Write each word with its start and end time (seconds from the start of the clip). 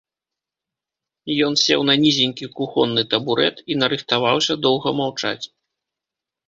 Ён 1.49 1.53
сеў 1.65 1.81
на 1.91 1.95
нізенькі 2.05 2.51
кухонны 2.57 3.01
табурэт 3.15 3.63
і 3.75 3.81
нарыхтаваўся 3.83 4.53
доўга 4.67 4.89
маўчаць. 5.03 5.41